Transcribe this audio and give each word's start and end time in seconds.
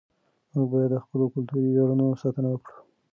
موږ 0.53 0.67
باید 0.71 0.89
د 0.93 0.95
خپلو 1.03 1.25
کلتوري 1.33 1.67
ویاړونو 1.71 2.19
ساتنه 2.21 2.49
وکړو. 2.51 2.77